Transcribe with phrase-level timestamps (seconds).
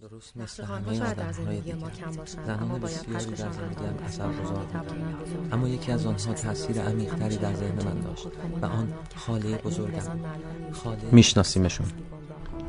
[0.00, 1.76] درست مثل همه آدمهای دیگر
[2.46, 4.66] زنان بسیاری در زندگیم اثر گذار
[5.52, 8.26] اما یکی از آنها تاثیر عمیقتری در ذهن من داشت
[8.62, 10.20] و آن خاله بزرگم.
[10.72, 11.86] خاله میشناسیمشون.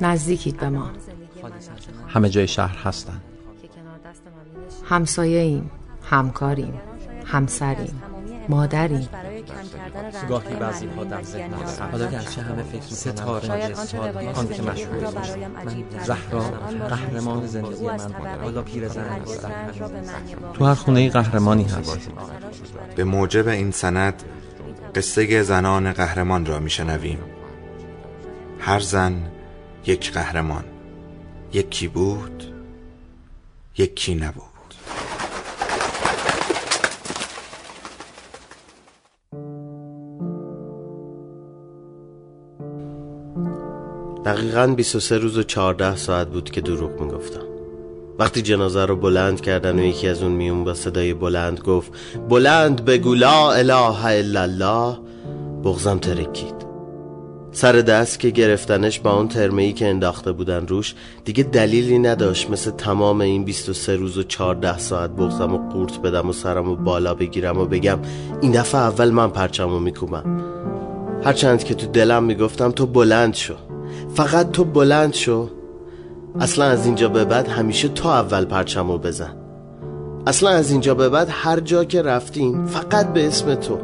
[0.02, 0.92] نزدیکید به ما.
[2.08, 3.22] همه جای شهر هستن.
[4.86, 5.72] همسایه ایم
[6.04, 6.82] همکاریم
[7.26, 8.02] همسریم
[8.50, 9.10] مادریم.
[10.30, 11.54] گاهی بعضی ها در ذهن
[11.92, 13.76] حالا گرچه همه فکر ستاره
[14.34, 15.14] آن که مشهور
[16.04, 16.42] زهرا
[16.90, 19.52] قهرمان زندگی من حالا پیرزن هستم
[20.54, 22.10] تو هر خونه قهرمانی هست
[22.96, 24.24] به موجب این سند
[24.96, 27.20] قصه زنان قهرمان را میشنویم.
[28.60, 29.32] هر زن
[29.86, 30.64] یک قهرمان.
[31.54, 32.44] یکی بود
[33.78, 34.47] یکی نبود.
[44.28, 47.42] دقیقا 23 روز و 14 ساعت بود که دروغ می‌گفتم.
[48.20, 51.92] وقتی جنازه رو بلند کردن و یکی از اون میون با صدای بلند گفت
[52.30, 54.98] بلند بگو لا اله الا الله.
[55.64, 56.56] بغزم ترکید.
[57.52, 62.50] سر دست که گرفتنش با اون ترمه ای که انداخته بودن روش دیگه دلیلی نداشت
[62.50, 66.76] مثل تمام این 23 روز و 14 ساعت بغزم و قورت بدم و سرم و
[66.76, 68.00] بالا بگیرم و بگم
[68.42, 70.42] این دفعه اول من پرچم رو میکوبم.
[71.24, 73.54] هرچند که تو دلم می‌گفتم تو بلند شو.
[74.14, 75.50] فقط تو بلند شو.
[76.40, 79.36] اصلا از اینجا به بعد همیشه تو اول پرچم رو بزن.
[80.28, 83.78] اصلا از اینجا به بعد هر جا که رفتیم فقط به اسم تو.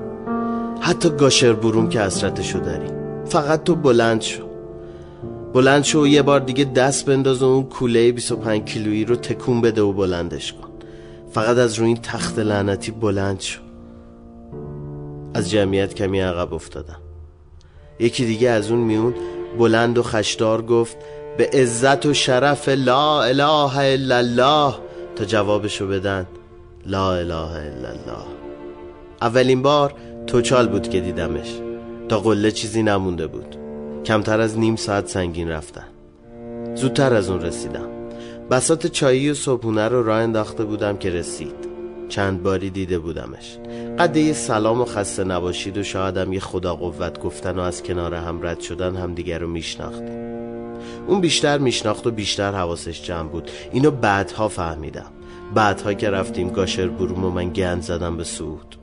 [0.80, 2.88] حتی گاشر بروم که حسرتشو داری.
[3.26, 4.44] فقط تو بلند شو.
[5.54, 9.62] بلند شو و یه بار دیگه دست بنداز و اون کوله 25 کیلویی رو تکون
[9.62, 10.70] بده و بلندش کن.
[11.32, 13.62] فقط از روی این تخت لعنتی بلند شو.
[15.34, 17.00] از جمعیت کمی عقب افتادم.
[18.00, 19.14] یکی دیگه از اون میون
[19.60, 20.98] بلند و خشدار گفت
[21.38, 24.74] به عزت و شرف لا اله الا الله
[25.16, 26.28] تا جوابشو بدن
[26.86, 28.26] لا اله الا الله
[29.22, 29.94] اولین بار
[30.28, 31.60] توچال بود که دیدمش
[32.10, 33.56] تا قله چیزی نمونده بود.
[34.06, 35.88] کمتر از نیم ساعت سنگین رفتن.
[36.76, 37.88] زودتر از اون رسیدم.
[38.52, 41.73] بسات چایی و صبحونه رو راه انداخته بودم که رسید.
[42.10, 43.58] چند باری دیده بودمش.
[44.00, 48.14] قده یه سلام و خسته نباشید و شایدم یه خدا قوت گفتن و از کنار
[48.14, 50.04] هم رد شدن هم دیگر رو میشناخت
[51.08, 53.52] اون بیشتر میشناخت و بیشتر حواسش جمع بود.
[53.72, 55.12] اینو بعدها فهمیدم.
[55.54, 58.76] بعدها که رفتیم گاشر بروم و من گند زدم به سعود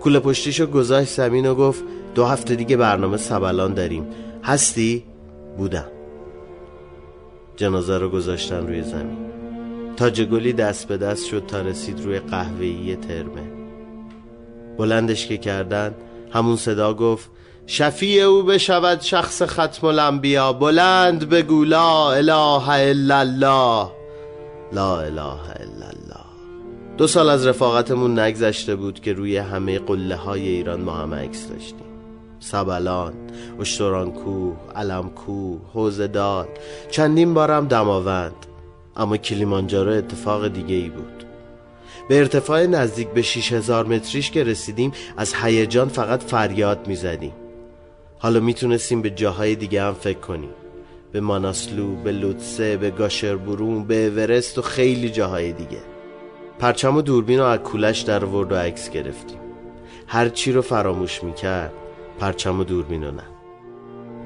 [0.00, 4.06] کوله پشتیشو گذاشت زمین و گفت دو هفته دیگه برنامه سبلان داریم.
[4.44, 5.04] هستی؟
[5.58, 5.88] بودم.
[7.56, 9.23] جنازه رو گذاشتن روی زمین.
[9.96, 13.42] تاج گلی دست به دست شد تا رسید روی قهوه‌ای ترمه.
[14.78, 15.94] بلندش که کردن
[16.32, 17.30] همون صدا گفت
[17.66, 23.90] شفیع او بشود شخص ختم الانبیا بلند بگو لا اله الا الله.
[24.72, 26.24] لا اله الا الله.
[26.96, 31.48] دو سال از رفاقتمون نگذشته بود که روی همه قله های ایران ما هم عکس
[31.48, 31.86] داشتیم.
[32.40, 33.14] سبلان،
[33.60, 36.46] اشتران کوه، علم کوه،
[36.90, 38.46] چندین بارم دماوند.
[38.96, 41.24] اما کلیمانجارو اتفاق دیگه ای بود.
[42.08, 47.32] به ارتفاع نزدیک به 6000 متریش که رسیدیم از هیجان فقط فریاد می‌زدیم.
[48.18, 50.50] حالا می‌تونستیم به جاهای دیگه هم فکر کنیم.
[51.12, 55.78] به ماناسلو، به لوتسه، به گاشربروم، به اورست و خیلی جاهای دیگه.
[56.58, 59.38] پرچم و دوربین رو از کولش در ورد و عکس گرفتیم.
[60.06, 61.72] هر چی رو فراموش می‌کرد
[62.18, 63.24] پرچم و دوربین رو نه.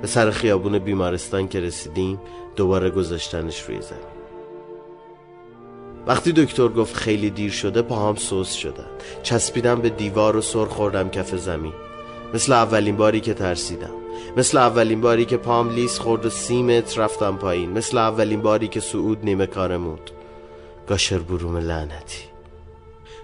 [0.02, 2.20] به سر خیابون بیمارستان که رسیدیم
[2.56, 4.17] دوباره گذاشتنش روی زمین.
[6.08, 8.86] وقتی دکتر گفت خیلی دیر شده پاهام سوس شدن
[9.22, 11.72] چسبیدم به دیوار و سر خوردم کف زمین.
[12.34, 13.90] مثل اولین باری که ترسیدم.
[14.36, 17.70] مثل اولین باری که پام لیس خورد و سی متر رفتم پایین.
[17.70, 20.10] مثل اولین باری که سعود نیمه کارمود
[20.88, 22.24] گاشر بروم لعنتی.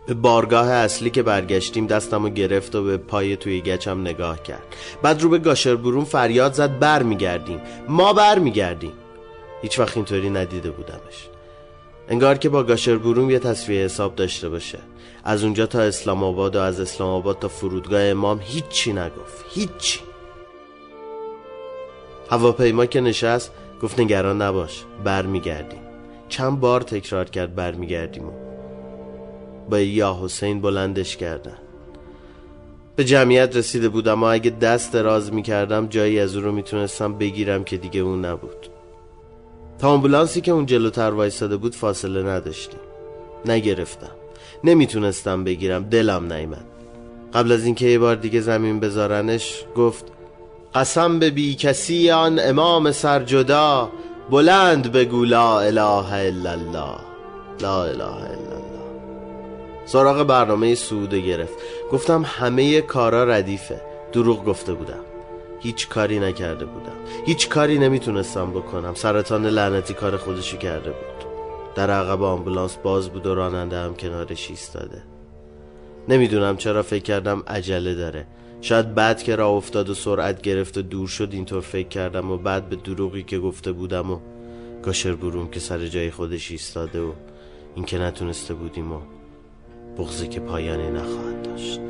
[0.07, 4.77] به بارگاه اصلی که برگشتیم دستمو گرفت و به پای توی گچم نگاه کرد.
[5.03, 8.93] بعد رو به گاشر بروم فریاد زد بر میگردیم ما بر میگردیم
[9.63, 11.29] هیچ وقت اینطوری ندیده بودمش.
[12.09, 14.79] انگار که با گاشر بروم یه تصفیه حساب داشته باشه.
[15.25, 19.45] از اونجا تا اسلام آباد و از اسلام آباد تا فرودگاه امام هیچی نگفت.
[19.51, 20.01] هیچی.
[22.31, 23.53] هواپیما که نشست
[23.83, 25.81] گفت نگران نباش برمیگردیم.
[26.29, 28.25] چند بار تکرار کرد برمیگردیم
[29.71, 31.57] با یا حسین بلندش کردن.
[32.97, 37.65] به جمعیت رسیده بودم اما اگه دست دراز می‌کردم جایی از او رو می‌تونستم بگیرم
[37.65, 38.74] که دیگه اون نبود.
[39.85, 42.81] تا آمبولانسی که اون جلوتر وایستاده بود فاصله نداشتیم.
[43.47, 44.11] نگرفتم.
[44.65, 45.83] نمی‌تونستم بگیرم.
[45.83, 46.65] دلم نیمد
[47.35, 50.05] قبل از اینکه یه بار دیگه زمین بذارنش گفت
[50.75, 53.91] قسم به بی کسی آن امام سرجدا
[54.31, 56.97] بلند بگو لا اله الا الله.
[57.61, 58.85] لا اله الا الله.
[59.87, 61.55] سراغ برنامه سعود گرفت.
[61.93, 63.81] گفتم همه کارا ردیفه.
[64.13, 65.14] دروغ گفته بودم.
[65.65, 66.97] هیچ کاری نکرده بودم.
[67.27, 68.95] هیچ کاری نمی‌تونستم بکنم.
[68.95, 71.25] سرطان لعنتی کار خودشو کرده بود.
[71.75, 75.03] در عقب آمبولانس باز بود و راننده هم کنارش ایستاده.
[76.09, 78.27] نمی‌دونم چرا فکر کردم عجله داره.
[78.61, 82.37] شاید بعد که راه افتاد و سرعت گرفت و دور شد اینطور فکر کردم و
[82.37, 84.19] بعد به دروغی که گفته بودم و
[84.83, 87.13] گاشر بروم که سر جای خودش ایستاده و
[87.75, 89.01] این که نتونسته بودیم و
[89.99, 91.81] بغزی که پایانی نخواهد داشت.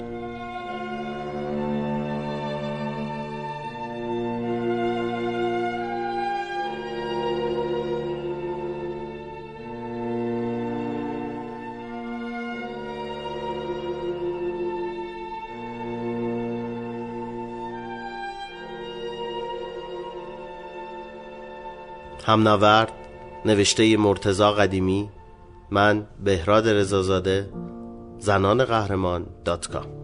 [22.27, 22.93] هم نورد
[23.45, 25.11] نوشته مرتزا قدیمی
[25.71, 27.51] من بهراد رزازاده
[28.19, 30.04] زنان قهرمان دات کام.